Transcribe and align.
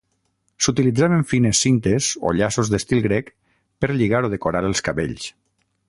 S'utilitzaven 0.67 1.25
fines 1.33 1.61
cintes 1.65 2.07
o 2.29 2.31
llaços 2.39 2.73
d'estil 2.75 3.05
grec 3.07 3.31
per 3.85 3.91
lligar 4.01 4.27
o 4.27 4.33
decorar 4.37 4.67
els 4.73 4.83
cabells. 4.89 5.33